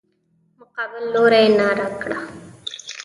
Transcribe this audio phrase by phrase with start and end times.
[0.59, 2.19] مقابل لوري ناره کړه.